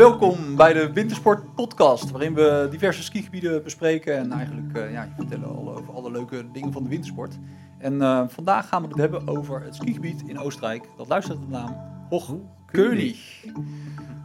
[0.00, 5.56] Welkom bij de Wintersport Podcast, waarin we diverse skigebieden bespreken en eigenlijk uh, ja, vertellen
[5.56, 7.38] alle, over alle leuke dingen van de wintersport.
[7.78, 10.88] En uh, vandaag gaan we het hebben over het skigebied in Oostenrijk.
[10.96, 11.76] Dat luistert de naam
[12.08, 13.44] Hochkönig.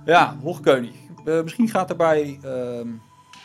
[0.06, 0.96] Ja, Hochkönig.
[1.26, 2.40] Uh, misschien gaat erbij.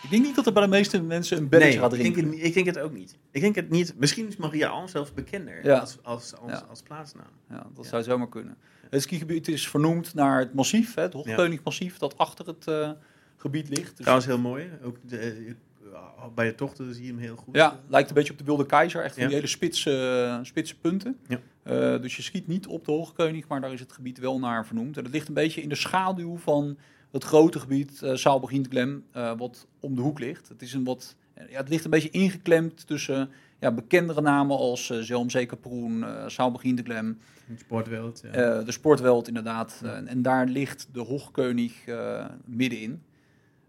[0.02, 2.22] Ik denk niet dat er bij de meeste mensen een belletje nee, gaat drinken.
[2.22, 3.18] Ik denk, het, ik denk het ook niet.
[3.30, 3.94] Ik denk het niet.
[3.96, 5.78] Misschien is Maria Alm zelfs bekender ja.
[5.78, 6.66] als, als, als, ja.
[6.68, 7.30] als, plaatsnaam.
[7.48, 8.56] Ja, dat zou zomaar kunnen.
[8.90, 12.90] Het skigebied is vernoemd naar het massief, hè, het Hochkönigmassief, dat achter het uh,
[13.36, 13.88] gebied ligt.
[13.88, 14.70] Dus Trouwens heel mooi.
[14.82, 17.54] Ook de, uh, bij de tochten zie je hem heel goed.
[17.54, 19.02] Ja, lijkt een beetje op de Wilde Keizer.
[19.02, 21.18] Echt van die hele spitse, spitse punten.
[21.28, 21.40] Ja.
[21.64, 24.66] Uh, dus je schiet niet op de Hoogkönig, maar daar is het gebied wel naar
[24.66, 24.96] vernoemd.
[24.96, 26.78] En dat ligt een beetje in de schaduw van
[27.12, 30.48] het grote gebied uh, Saalbegintglem, wat om de hoek ligt.
[30.48, 34.90] Het, is een wat, ja, het ligt een beetje ingeklemd tussen ja, bekendere namen als
[34.90, 36.24] uh, Zelmzee Kaproen, uh.
[37.56, 38.22] Sportweld.
[38.32, 38.58] Ja.
[38.58, 39.80] Uh, de Sportweld, inderdaad.
[39.82, 40.02] Ja.
[40.02, 41.84] en daar ligt de Hoogkönig
[42.44, 43.02] middenin.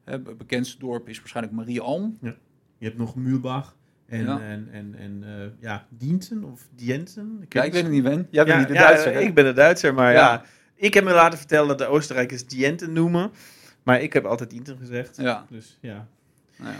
[0.03, 2.17] Het bekendste dorp is waarschijnlijk Marie Alm.
[2.21, 2.35] Ja.
[2.77, 3.75] Je hebt nog Muhlbach.
[4.05, 4.41] En, ja.
[4.41, 7.37] en, en, en uh, ja, Diensten of Diensen?
[7.41, 8.27] Ik ja, ik weet het niet, Ben.
[8.31, 9.11] Jij bent niet de Duitser.
[9.11, 10.43] Ja, ik ben de Duitser, maar ja.
[10.81, 13.31] Ik heb me laten vertellen dat de Oostenrijkers Dienten noemen.
[13.83, 15.17] Maar ik heb altijd Diensten gezegd.
[15.17, 15.45] Ja.
[15.49, 16.07] Dus ja.
[16.57, 16.79] Nou ja.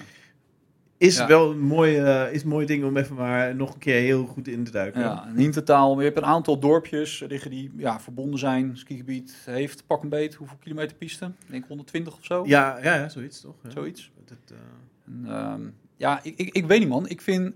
[0.98, 4.02] Is wel een mooi, uh, is een mooi ding om even maar nog een keer
[4.02, 5.02] heel goed in te duiken.
[5.02, 8.78] Ja, in totaal, je hebt een aantal dorpjes liggen die ja, verbonden zijn.
[8.78, 11.26] Skigebied heeft pak een beet, hoeveel kilometer piste?
[11.26, 12.44] Ik denk 120 of zo.
[12.46, 13.56] Ja, ja, ja zoiets toch?
[13.64, 13.70] Ja.
[13.70, 14.12] Zoiets.
[14.26, 14.58] Dat, uh...
[15.06, 17.08] en, um, ja, ik, ik, ik weet niet man.
[17.08, 17.54] Ik vind,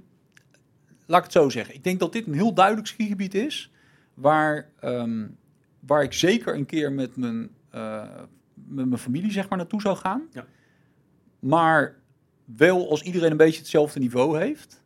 [1.06, 1.76] laat ik het zo zeggen.
[1.76, 3.72] Ik denk dat dit een heel duidelijk skigebied is.
[4.14, 5.38] Waar, um,
[5.86, 8.04] waar ik zeker een keer met mijn, uh,
[8.54, 10.28] met mijn familie zeg maar naartoe zou gaan.
[10.32, 10.46] Ja.
[11.40, 11.96] Maar
[12.46, 14.84] wel als iedereen een beetje hetzelfde niveau heeft.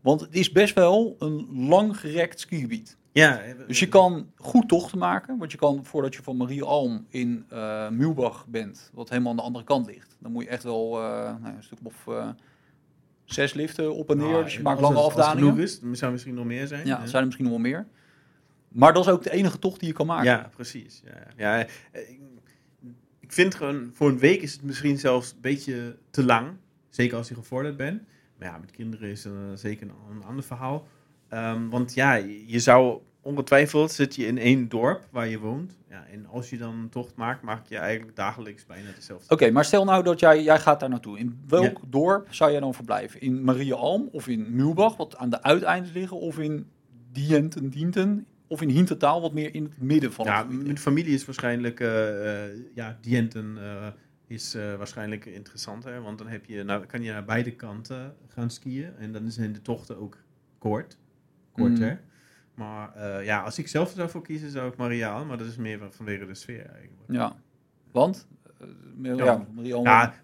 [0.00, 2.96] Want het is best wel een langgerekt skigebied.
[3.12, 5.38] Ja, dus je kan goed tochten maken.
[5.38, 9.42] Want je kan, voordat je van Marie Alm in uh, bent, wat helemaal aan de
[9.42, 11.04] andere kant ligt, dan moet je echt wel uh,
[11.40, 12.28] nou, een stuk of uh,
[13.24, 14.30] zes liften op en neer.
[14.30, 15.50] Nou, dus je maakt lange het, afdalingen.
[15.50, 16.86] Als het genoeg is, zou misschien nog meer zijn.
[16.86, 17.06] Ja, ja.
[17.06, 17.86] zijn er misschien nog wel meer.
[18.72, 20.24] Maar dat is ook de enige tocht die je kan maken.
[20.24, 21.02] Ja, precies.
[21.04, 21.66] Ja, ja.
[23.20, 26.48] Ik vind gewoon, voor een week is het misschien zelfs een beetje te lang.
[26.88, 28.02] Zeker als je gevorderd bent.
[28.38, 30.86] Maar ja, met kinderen is het uh, zeker een, een, ander verhaal.
[31.34, 32.14] Um, want ja,
[32.46, 35.76] je zou ongetwijfeld zit je in één dorp waar je woont.
[35.88, 39.24] Ja, en als je dan een tocht maakt, maak je eigenlijk dagelijks bijna dezelfde.
[39.24, 41.18] Oké, okay, maar stel nou dat jij, jij gaat daar naartoe.
[41.18, 41.88] In welk ja.
[41.88, 43.20] dorp zou jij dan verblijven?
[43.20, 46.20] In Marie Alm of in Muhlbach, wat aan de uiteindes liggen?
[46.20, 46.70] Of in
[47.12, 48.26] Dienten, Dienten?
[48.52, 51.80] Of in Hintertaal, wat meer in het midden van ja, het mijn familie is waarschijnlijk
[51.80, 52.42] uh, uh,
[52.74, 53.86] ja, Dienten uh,
[54.26, 56.02] is waarschijnlijk interessanter.
[56.02, 58.96] Want dan heb je, nou, kan je naar beide kanten gaan skiën.
[58.96, 60.18] En dan zijn de tochten ook
[60.58, 60.98] kort.
[61.52, 61.90] Korter.
[61.90, 61.98] Mm.
[62.54, 65.24] Maar uh, ja, als ik zelf zou voor kiezen, zou ik Mariaal.
[65.24, 67.12] Maar dat is meer vanwege de sfeer eigenlijk.
[67.12, 67.36] Ja,
[67.92, 68.26] want?
[69.02, 69.16] Uh.
[69.82, 70.14] Ja,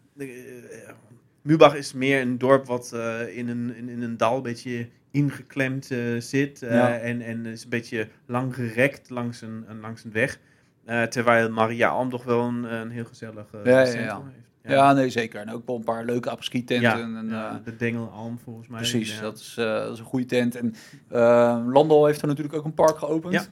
[1.43, 2.93] Mubach is meer een dorp wat
[3.33, 6.61] in, een, in, in, een dal een beetje ingeklemd zit.
[6.61, 6.99] Ja.
[6.99, 10.39] En, en is een beetje lang gerekt langs een, langs een weg.
[10.89, 14.23] Uh, terwijl Maria Alm toch wel een, een heel gezellig uh, ja, ja, ja.
[14.25, 14.47] heeft.
[14.63, 14.93] Ja.
[14.93, 15.41] nee, zeker.
[15.41, 16.81] En ook wel een paar leuke apres tenten.
[16.81, 18.79] Ja, en, uh, de Dengel Alm volgens mij.
[18.79, 20.57] Precies, dat, is, dat is een goede tent.
[20.57, 20.75] En
[21.71, 23.35] Landal heeft er natuurlijk ook een park geopend.
[23.35, 23.47] Ja.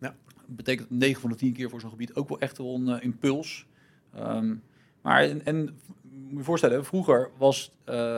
[0.00, 0.14] ja.
[0.46, 3.02] Dat betekent 9 van de 10 keer voor zo'n gebied ook wel echt wel een
[3.02, 3.66] impuls.
[4.18, 4.62] Um,
[5.02, 7.72] maar en, en moet je voorstellen, vroeger was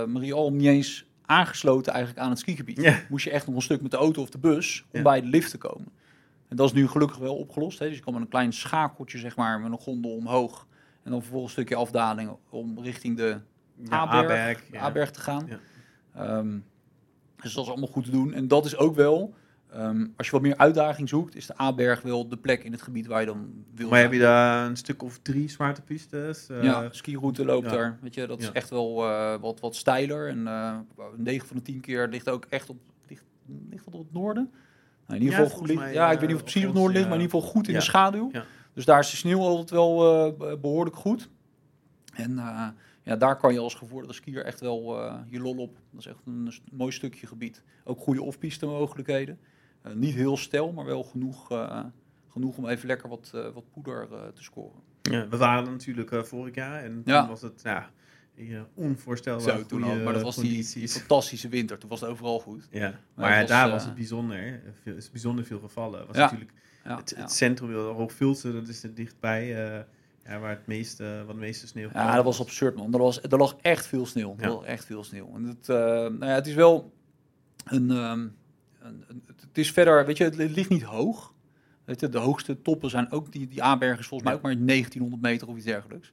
[0.06, 2.80] Maria Alm niet eens aangesloten eigenlijk aan het skigebied.
[2.80, 3.00] Ja.
[3.08, 5.02] Moest je echt nog een stuk met de auto of de bus om Ja.
[5.02, 5.88] bij de lift te komen.
[6.48, 7.78] En dat is nu gelukkig wel opgelost.
[7.78, 7.86] Hè?
[7.86, 10.66] Dus je kan met een klein schakeltje, zeg maar, met een gondel omhoog.
[11.02, 13.40] En dan vervolgens een stukje afdaling om richting de
[13.84, 15.46] Ja, A-berg, A-berg, te gaan.
[15.48, 15.58] Ja.
[16.14, 16.58] Ehm,
[17.42, 18.32] dus dat is allemaal goed te doen.
[18.34, 19.34] En dat is ook wel,
[19.72, 22.82] ehm, als je wat meer uitdaging zoekt, is de A-berg wel de plek in het
[22.82, 26.48] gebied waar je dan wil Maar heb je daar een stuk of drie zwarte pistes?
[26.48, 27.76] eh, ja, skiroute loopt ja.
[27.76, 27.98] daar.
[28.02, 30.28] Weet je, dat is echt wel eh, wat, wat steiler.
[30.28, 30.76] En eh
[31.16, 32.76] 9 van de 10 keer ligt ook echt op,
[33.08, 33.24] ligt,
[33.70, 34.50] ligt op het noorden.
[35.06, 36.76] Nou, in ieder Ja, geval, mij, ja, ik weet niet of het precies op het
[36.78, 38.30] noorden ligt, maar in ieder geval goed in de schaduw.
[38.74, 41.28] Dus daar is de sneeuw altijd wel eh, behoorlijk goed.
[42.14, 42.34] En
[43.02, 44.96] ja, daar kan je als gevorderde skier echt wel
[45.26, 45.76] je lol op.
[45.90, 47.62] Dat is echt een, st- mooi stukje gebied.
[47.84, 49.38] Ook goede off-piste mogelijkheden.
[49.82, 51.84] Eh, niet heel stel, maar wel genoeg, eh,
[52.28, 54.80] genoeg om even lekker wat, eh, wat poeder te scoren.
[55.02, 57.20] Ja, we waren natuurlijk vorig jaar en Ja.
[57.20, 57.90] toen was het ja,
[58.74, 59.96] onvoorstelbaar Zo, toen al.
[59.96, 61.78] Maar dat was die, fantastische winter.
[61.78, 62.68] Toen was het overal goed.
[62.70, 64.60] Ja, Maar maar, het was, daar was het bijzonder.
[64.82, 65.98] Veel, is bijzonder veel gevallen.
[65.98, 66.22] Het was Ja.
[66.22, 66.52] natuurlijk
[66.84, 69.46] Ja, het, het centrum, Hoogvulse, dat is er dichtbij.
[70.24, 72.92] ja, waar het meeste, wat het meeste sneeuw Ja, dat was absurd, man.
[72.92, 74.34] Er, was, er lag echt veel sneeuw.
[74.38, 75.34] Er lag echt veel sneeuw.
[75.34, 76.92] En het, nou ja, het is wel
[77.64, 78.28] een, ehm,
[79.26, 81.34] Het is verder, weet je, het ligt niet hoog.
[81.84, 84.66] Weet je, de hoogste toppen zijn ook, die, die A-berg is volgens mij ook maar
[84.66, 86.12] 1900 meter of iets dergelijks.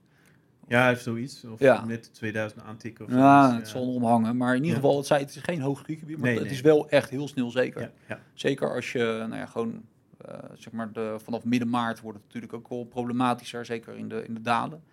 [0.68, 1.44] Ja, heeft zoiets.
[1.44, 1.86] Of Ja.
[1.86, 3.06] net 2000 aantikken.
[3.06, 4.38] Of Ja, zoiets, het zal erom hangen.
[4.38, 6.54] Maar in ieder geval, het, zei, het is geen hoog skigebied, maar Nee, het nee.
[6.54, 7.92] is wel echt heel snel zeker.
[8.08, 8.20] Ja.
[8.34, 9.82] Zeker als je, nou ja, gewoon,
[10.26, 14.08] eh, zeg maar, de, vanaf midden maart wordt het natuurlijk ook wel problematischer, zeker in
[14.10, 14.84] de, in de dalen.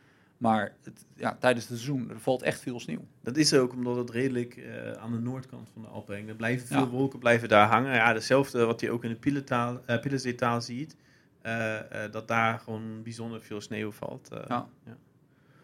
[0.44, 3.04] Maar het, ja, tijdens het seizoen, er valt echt veel sneeuw.
[3.22, 6.28] Dat is ook omdat het redelijk eh, aan de noordkant van de Alpen hangt.
[6.28, 6.88] Er blijven veel Ja.
[6.88, 7.94] wolken blijven daar hangen.
[7.94, 10.96] Ja, hetzelfde wat je ook in de Piletaal, eh, Pillezeetaal ziet.
[11.42, 14.28] eh, eh, dat daar gewoon bijzonder veel sneeuw valt.
[14.32, 14.44] eh.
[14.48, 14.68] Ja.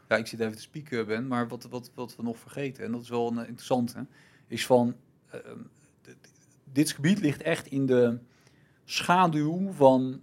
[0.08, 2.92] Ja, ik zit even te spieken, Ben, maar wat, wat, wat we nog vergeten, en
[2.92, 4.06] dat is wel een eh, interessante,
[4.46, 4.96] is van,
[5.30, 5.38] eh,
[6.72, 8.18] dit gebied ligt echt in de
[8.84, 10.20] schaduw van,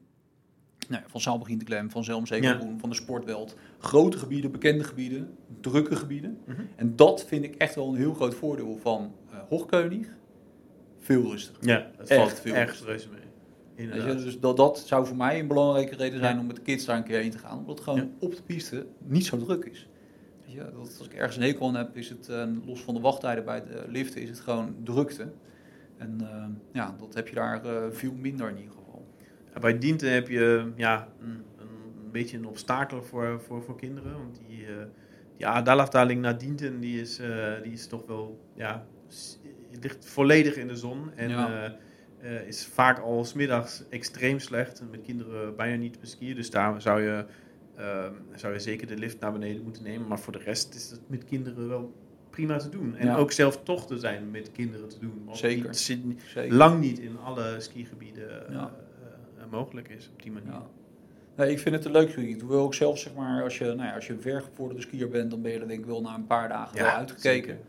[0.88, 3.56] nou ja, van Zaalbegin van Zelmzegelgroen, van de sportveld.
[3.78, 6.38] Grote gebieden, bekende gebieden, drukke gebieden.
[6.45, 6.62] Mhm.
[6.75, 10.07] En dat vind ik echt wel een heel groot voordeel van eh Hoogkeunig.
[11.00, 11.68] Veel rustiger.
[11.68, 13.19] Ja, het Echt valt veel echt reuze mee.
[13.75, 14.24] Inderdaad.
[14.24, 16.42] dus dat, dat zou voor mij een belangrijke reden zijn Ja.
[16.42, 17.57] om met de kids daar een keer heen te gaan.
[17.57, 18.07] Omdat het gewoon Ja.
[18.19, 19.88] op de piste niet zo druk is.
[20.56, 23.45] Dat, als ik ergens een hekel aan heb, is het eh, los van de wachttijden
[23.45, 25.31] bij de liften, is het gewoon drukte.
[25.98, 27.62] En eh, ja, dat heb je daar
[27.92, 28.87] veel minder in ieder geval.
[29.59, 34.12] Bij Dienten heb je ja, een, een beetje een obstakel voor, voor, voor kinderen.
[34.13, 34.74] Want die, eh
[36.07, 38.86] die naar Dienten die is, eh, die is toch wel ja,
[39.81, 41.12] ligt volledig in de zon.
[41.15, 41.77] En Ja.
[42.19, 44.80] eh, is vaak al smiddags extreem slecht.
[44.80, 46.36] En met kinderen bijna niet te beskiën.
[46.36, 47.25] Dus daar zou je,
[48.36, 50.07] zou je zeker de lift naar beneden moeten nemen.
[50.07, 51.94] Maar voor de rest is het met kinderen wel
[52.30, 52.95] prima te doen.
[52.95, 53.15] En Ja.
[53.15, 55.21] ook zelf tochten zijn met kinderen te doen.
[55.31, 55.75] Zeker.
[55.75, 56.56] zit Zeker.
[56.56, 58.75] lang niet in alle skigebieden Ja.
[59.49, 60.51] Mogelijk is op die manier.
[60.51, 60.65] Ja.
[61.38, 62.41] Nee, ik vind het een leuk gebied.
[62.41, 65.31] Hoewel ook zelf, zeg maar, als je, nou ja, als je een vergevorderde skier bent,
[65.31, 67.59] dan ben je er denk ik wel na een paar dagen wel uitgekeken.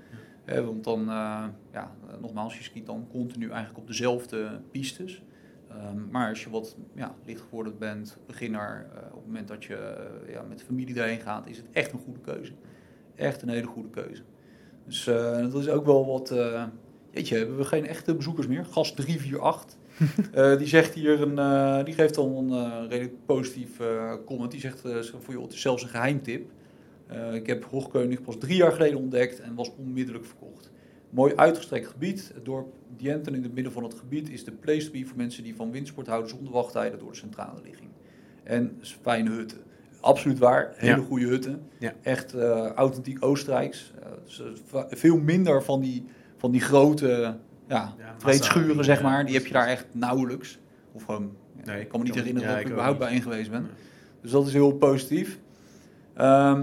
[0.44, 5.22] want dan, eh, ja, nogmaals, je skiet dan continu eigenlijk op dezelfde pistes.
[5.69, 9.76] Ehm, maar als je wat ja, lichtgevorderd bent, beginner, eh, op het moment dat je
[9.76, 12.52] eh, ja, met de familie erheen gaat, is het echt een goede keuze.
[13.14, 14.22] Echt een hele goede keuze.
[14.86, 15.04] Dus
[15.50, 16.28] dat is ook wel wat.
[17.10, 18.64] jeetje, hebben we geen echte bezoekers meer?
[18.64, 19.77] Gast 348.
[20.33, 23.71] Eh, die zegt hier een, eh, die geeft dan een eh, redelijk positief
[24.27, 24.50] comment.
[24.50, 24.81] Die zegt
[25.19, 26.50] voor joh, het is zelfs een geheimtip.
[27.09, 30.71] Eh, ik heb Hoogkeunig pas drie jaar geleden ontdekt en was onmiddellijk verkocht.
[31.11, 32.31] Mooi uitgestrekt gebied.
[32.35, 35.17] Het dorp Dienten in het midden van het gebied is de place to be voor
[35.17, 37.89] mensen die van windsport houden zonder wachttijden door de centrale ligging.
[38.43, 39.59] En fijne hutten.
[40.00, 40.73] Absoluut waar.
[40.77, 41.03] Hele Ja.
[41.06, 41.62] goede hutten.
[41.79, 41.95] Ja.
[42.03, 42.35] Echt
[42.75, 43.93] authentiek Oostenrijks.
[44.25, 44.43] Dus,
[44.91, 46.05] veel minder van die,
[46.37, 47.37] van die grote
[47.69, 49.25] ja, Ja, vreedschuren, massa- zeg maar.
[49.26, 50.59] Die heb je daar echt nauwelijks.
[50.93, 51.31] Of gewoon,
[51.65, 53.67] Nee, ik kan me niet herinneren dat ik er überhaupt bij geweest ben.
[54.23, 55.38] Dus dat is heel positief.
[56.15, 56.62] Ehm,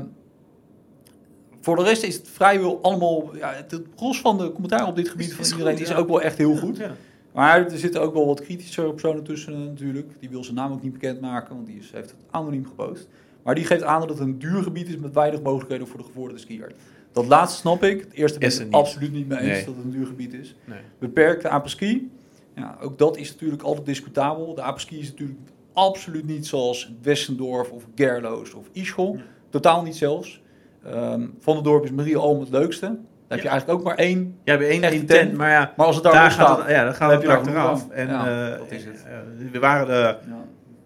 [1.61, 3.35] voor de rest is het vrijwel allemaal...
[3.35, 5.95] Ja, het, gros van de commentaar op dit gebied Is- van iedereen goed, is ja.
[5.95, 6.77] ook wel echt heel goed.
[6.77, 6.91] Ja.
[7.33, 10.11] Maar er zitten ook wel wat kritische personen tussen eh, natuurlijk.
[10.19, 13.07] Die wil zijn naam ook niet bekendmaken, want die is, heeft het anoniem gepost.
[13.43, 16.03] Maar die geeft aan dat het een duur gebied is met weinig mogelijkheden voor de
[16.05, 16.71] gevorderde skier.
[17.15, 17.99] Dat laatste snap ik.
[17.99, 19.65] Het eerste ben Is ik er het absoluut niet mee eens Nee.
[19.65, 20.55] dat het een duur gebied is.
[20.65, 20.79] Nee.
[20.99, 22.11] Beperkte apres-ski.
[22.55, 24.55] Ja, ook dat is natuurlijk altijd discutabel.
[24.55, 25.39] De apres-ski is natuurlijk
[25.73, 29.19] absoluut niet zoals Westendorf of Gerloos of Ischol.
[29.49, 30.41] Totaal niet zelfs.
[30.85, 32.97] Ehm, van het dorp is Marie Alm het leukste.
[33.27, 34.37] Heb je eigenlijk ook maar één.
[34.43, 36.83] Ja, bij één, een tent, maar ja, Maar als het daar, daar staat, het, ja,
[36.83, 37.77] dan heb het je daar.
[37.89, 39.05] En Ja, eh, dat is het.
[39.05, 39.17] eh,
[39.51, 40.15] we waren de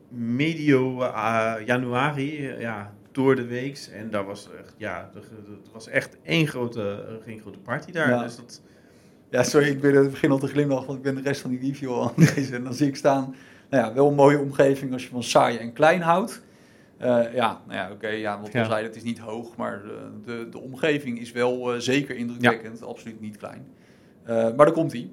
[0.10, 2.94] medio eh, januari, ja,
[3.24, 3.90] door de weeks.
[3.90, 5.22] En dat was echt, ja, er-
[5.62, 8.10] het was echt één grote, één grote party daar.
[8.10, 8.24] Ja.
[8.24, 8.62] Dus dat,
[9.32, 11.50] Ja, sorry, ik ben, ik begin al te glimlachen, want ik ben de rest van
[11.50, 12.56] die review al aan het lezen.
[12.56, 13.36] En dan zie ik staan,
[13.70, 16.42] nou ja, wel een mooie omgeving als je van saai en klein houdt.
[16.98, 18.66] Eh, ja, nou ja, oké, ja, wat we Ja.
[18.66, 22.84] zeiden, het is niet hoog, maar de, de, de omgeving is wel eh, zeker indrukwekkend,
[22.84, 23.68] absoluut niet klein.
[24.24, 25.10] Eh, maar daar komt hij.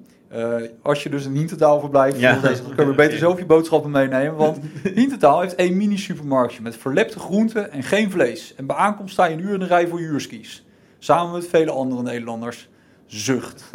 [0.81, 2.39] Als je dus een Hintertaal verblijft, Ja.
[2.39, 4.35] dan kun je beter zelf je boodschappen meenemen.
[4.35, 4.57] Want
[4.95, 8.53] Hintertaal heeft één mini-supermarktje met verlepte groenten en geen vlees.
[8.55, 10.65] En bij aankomst sta je een uur in de rij voor huurskis.
[10.99, 12.69] Samen met vele andere Nederlanders.
[13.05, 13.63] Zucht.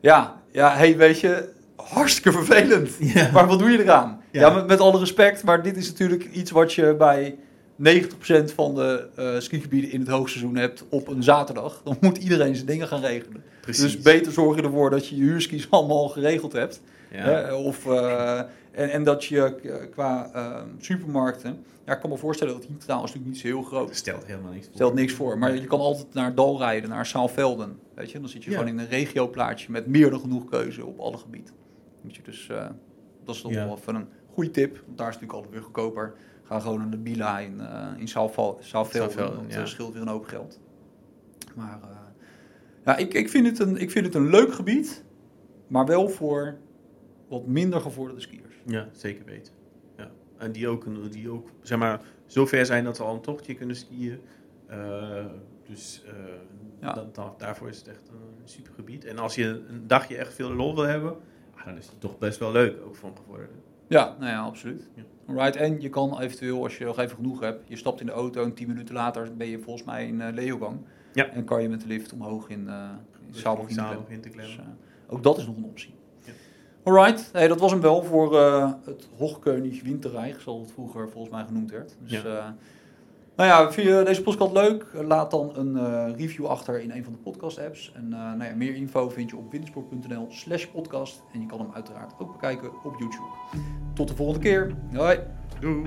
[0.00, 2.90] Ja, ja, hey, weet je, hartstikke vervelend.
[2.98, 3.30] Ja.
[3.32, 4.20] Maar wat doe je eraan?
[4.30, 4.50] Ja, Ja.
[4.50, 7.36] met, met alle respect, maar dit is natuurlijk iets wat je bij
[7.78, 11.80] 90% van de eh skigebieden in het hoogseizoen hebt op een zaterdag.
[11.84, 13.42] Dan moet iedereen zijn dingen gaan regelen.
[13.60, 13.82] precies.
[13.82, 16.80] Dus beter zorg je ervoor dat je je huurskis allemaal geregeld hebt.
[17.10, 17.18] Ja.
[17.18, 18.38] Hè, of, eh,
[18.70, 21.64] en, en dat je eh, qua eh, supermarkten...
[21.86, 23.96] Ja, ik kan me voorstellen dat Hintertaal is natuurlijk niet zo heel groot.
[23.96, 24.74] Stelt helemaal niks voor.
[24.74, 25.38] Stelt niks voor.
[25.38, 27.78] Maar je kan altijd naar Dal rijden, naar Zaalvelden.
[27.94, 28.56] Weet je, dan zit je Ja.
[28.56, 31.52] gewoon in een regioplaatje met meer dan genoeg keuze op alle gebieden.
[32.02, 32.46] Moet je dus,
[33.24, 34.82] dat is toch wel even een goede tip.
[34.86, 36.14] Want daar is het natuurlijk altijd weer goedkoper.
[36.42, 38.64] Ga gewoon naar de Bila in, eh in Zaalvelden.
[39.44, 39.60] Dat ja.
[39.60, 40.60] eh, scheelt weer een hoop geld.
[41.54, 41.88] Maar eh,
[42.84, 45.04] ja, ik, ik, vind het een, ik vind het een leuk gebied.
[45.66, 46.56] Maar wel voor
[47.28, 48.54] wat minder gevorderde skiers.
[48.66, 49.52] Ja, zeker weten.
[49.96, 50.10] Ja.
[50.36, 53.20] En die ook, een- die ook, zeg maar, zo ver zijn dat ze al een
[53.20, 54.20] tochtje kunnen skiën.
[55.66, 56.04] dus
[56.80, 57.06] ja.
[57.38, 59.04] daarvoor is het echt een super gebied.
[59.04, 61.16] En als je een dagje echt veel lol wil hebben,
[61.54, 63.52] ah, dan is het toch best wel leuk, ook voor een gevorderde.
[63.92, 64.88] Ja, nou ja, absoluut.
[64.94, 65.02] Ja.
[65.26, 68.12] Alright, en je kan eventueel, als je nog even genoeg hebt, je stapt in de
[68.12, 70.76] auto en tien minuten later ben je volgens mij in uh, Leogang.
[71.12, 71.28] Ja.
[71.28, 72.90] En kan je met de lift omhoog in, uh,
[73.66, 73.76] in
[74.08, 74.56] in te klemmen.
[74.56, 75.94] Dus, uh, ook dat is nog een optie.
[76.24, 76.32] Ja.
[76.82, 81.34] Alright, hey, dat was hem wel voor uh, het Hochkönig Winterreich, zoals het vroeger volgens
[81.34, 81.96] mij genoemd werd.
[82.02, 82.56] Dus, ja.
[83.36, 84.86] Nou ja, vind je deze podcast leuk?
[84.92, 87.92] Laat dan een review achter in een van de podcast apps.
[87.94, 91.22] En nou ja, meer info vind je op wintersport.nl slash podcast.
[91.32, 93.28] En je kan hem uiteraard ook bekijken op YouTube.
[93.94, 94.72] Tot de volgende keer.
[94.94, 95.18] Hoi.
[95.60, 95.82] Doei.